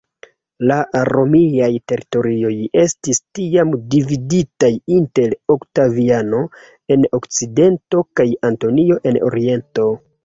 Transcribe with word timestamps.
La 0.69 0.75
Romiaj 1.09 1.67
teritorioj 1.91 2.53
estis 2.83 3.21
tiam 3.39 3.73
dividitaj 3.95 4.71
inter 5.01 5.35
Oktaviano 5.57 6.41
en 6.97 7.07
Okcidento 7.21 8.05
kaj 8.21 8.29
Antonio 8.51 8.99
en 9.13 9.25
Oriento. 9.31 9.91